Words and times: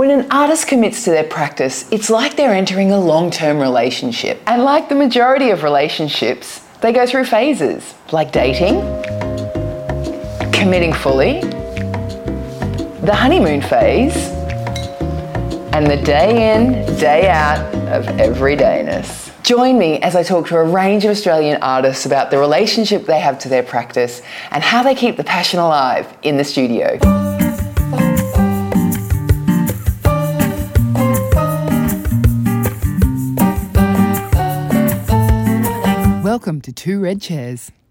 When 0.00 0.10
an 0.10 0.30
artist 0.30 0.66
commits 0.66 1.04
to 1.04 1.10
their 1.10 1.24
practice, 1.24 1.86
it's 1.92 2.08
like 2.08 2.34
they're 2.34 2.54
entering 2.54 2.90
a 2.90 2.98
long 2.98 3.30
term 3.30 3.58
relationship. 3.58 4.40
And 4.46 4.64
like 4.64 4.88
the 4.88 4.94
majority 4.94 5.50
of 5.50 5.62
relationships, 5.62 6.60
they 6.80 6.90
go 6.90 7.04
through 7.04 7.26
phases 7.26 7.94
like 8.10 8.32
dating, 8.32 8.80
committing 10.52 10.94
fully, 10.94 11.42
the 13.02 13.14
honeymoon 13.14 13.60
phase, 13.60 14.16
and 15.74 15.86
the 15.86 16.00
day 16.02 16.54
in, 16.54 16.96
day 16.96 17.28
out 17.28 17.60
of 17.92 18.06
everydayness. 18.06 19.30
Join 19.42 19.78
me 19.78 19.98
as 19.98 20.16
I 20.16 20.22
talk 20.22 20.46
to 20.46 20.56
a 20.56 20.64
range 20.64 21.04
of 21.04 21.10
Australian 21.10 21.62
artists 21.62 22.06
about 22.06 22.30
the 22.30 22.38
relationship 22.38 23.04
they 23.04 23.20
have 23.20 23.38
to 23.40 23.50
their 23.50 23.62
practice 23.62 24.22
and 24.50 24.62
how 24.62 24.82
they 24.82 24.94
keep 24.94 25.18
the 25.18 25.24
passion 25.24 25.60
alive 25.60 26.10
in 26.22 26.38
the 26.38 26.44
studio. 26.44 27.49
Welcome 36.30 36.60
to 36.60 36.72
Two 36.72 37.00
Red 37.00 37.20
Chairs. 37.20 37.72